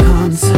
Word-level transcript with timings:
of. 0.00 0.55